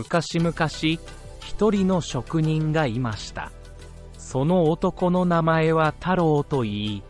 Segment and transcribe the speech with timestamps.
[0.00, 0.54] 昔々、
[1.40, 3.52] 一人の職人がいました。
[4.16, 7.02] その男の名前は太郎といい、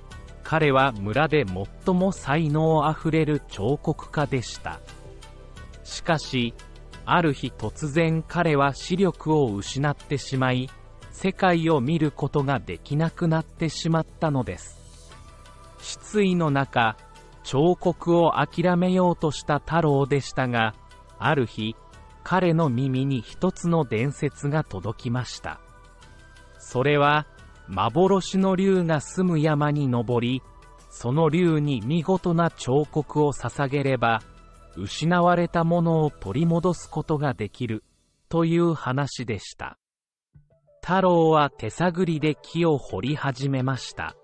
[0.43, 4.81] 彼は村で最も才能あふれる彫刻家でした。
[5.85, 6.53] しかし、
[7.05, 10.69] ある日突然彼は視力を失ってしまい、
[11.13, 14.81] 世界を見ることができなくなってしまったのです。
[15.79, 16.97] 失意の中、
[17.45, 20.75] 彫刻を諦めようとした太郎でしたが、
[21.21, 21.77] ある日、
[22.31, 25.59] 彼の耳に一つの伝説が届きました。
[26.61, 27.27] それは、
[27.67, 30.41] 幻の竜が住む山に登り、
[30.91, 34.23] その竜に見事な彫刻を捧げれば、
[34.77, 37.83] 失われたものを取り戻すことができる、
[38.29, 39.77] という話でした。
[40.83, 44.15] 太郎は手探りで木を掘り始めました。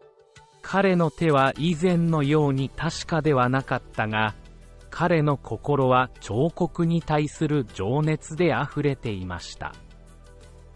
[0.63, 4.37] 彼の手は以前のように確かではなかったが、
[4.99, 9.75] 彼の心は彫刻に対する情熱で溢れていました。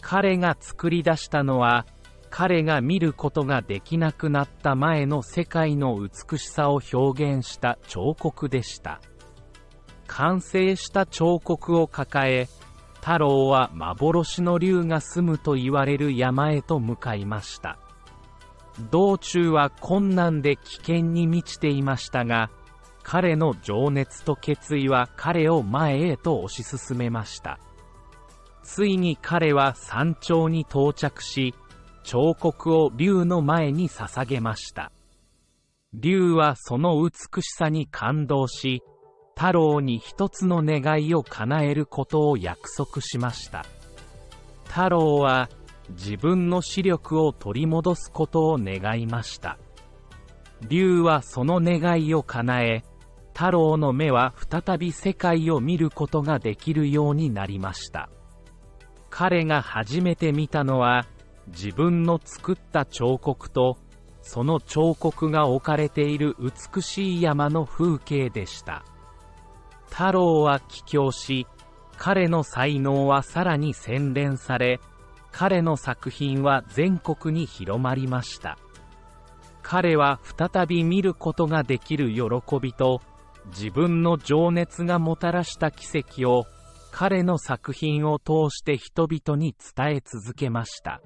[0.02, 1.86] 彼が作り出したのは、
[2.28, 9.00] 彼が見ることができなくなった前の世界の美しさを表現した彫刻でした。
[10.06, 12.46] 完成した彫刻を抱え、
[12.96, 17.78] 太郎は幻の竜が住むと言われる山へと向かいました。
[18.90, 22.50] 道中は困難で危険に満ちていましたが、
[23.12, 27.58] 彼の情熱と決意は彼を前へと推し進めました。
[28.62, 31.52] ついに彼は山頂に到着し、
[32.04, 34.92] 彫刻を竜の前に捧げました。
[35.92, 38.80] 竜はその美しさに感動し、
[39.36, 43.66] 太郎に一つの願いを叶えることを約束しました。
[44.66, 45.48] 太郎は
[45.96, 49.58] 自分の視力を取り戻すことを願いました。
[50.68, 52.84] 竜はその願いを叶え、
[53.34, 58.10] 太郎の目は再び世界を見ることができるようになりました。
[59.08, 61.06] 彼が初めて見たのは、
[61.48, 63.76] 自分の作った彫刻と、
[64.22, 68.84] その彫刻が置かれている美しい山の風景でした。
[69.88, 71.46] 太郎は帰郷し、
[71.96, 74.80] 彼の才能はさらに洗練され、
[75.32, 78.58] 彼の作品は全国に広まりました。
[79.62, 83.02] 彼は再び見ることができる喜びと、
[83.46, 86.44] 自分の情熱がもたらした奇跡を
[86.92, 91.00] 彼の作品を通して人々に伝え続けました。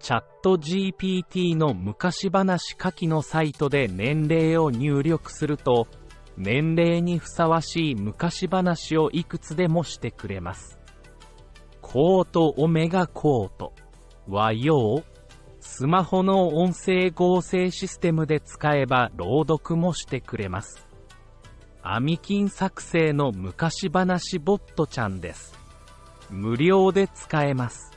[0.00, 5.86] チャット GPT の昔話書きのサイトで年齢を入力すると、
[6.36, 10.80] 年齢にふさわしい昔話をいくつでもしてくれます。
[11.80, 13.72] コートオメガコート
[14.26, 15.04] はよう、
[15.60, 20.88] スマホの音声合成システムで使えば朗読もしてくれます。
[21.84, 25.58] アミキン作成の昔話ボットちゃんです。
[26.30, 27.90] 無料で使えます。